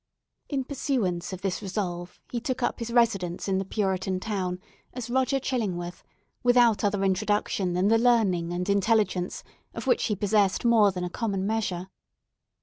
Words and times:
In 0.49 0.63
pursuance 0.63 1.31
of 1.31 1.41
this 1.43 1.61
resolve, 1.61 2.19
he 2.31 2.39
took 2.41 2.63
up 2.63 2.79
his 2.79 2.89
residence 2.89 3.47
in 3.47 3.59
the 3.59 3.63
Puritan 3.65 4.19
town 4.19 4.59
as 4.93 5.11
Roger 5.11 5.39
Chillingworth, 5.39 6.01
without 6.41 6.83
other 6.83 7.03
introduction 7.03 7.73
than 7.73 7.87
the 7.87 7.99
learning 7.99 8.51
and 8.51 8.67
intelligence 8.67 9.43
of 9.75 9.85
which 9.85 10.05
he 10.05 10.15
possessed 10.15 10.65
more 10.65 10.91
than 10.91 11.03
a 11.03 11.09
common 11.11 11.45
measure. 11.45 11.87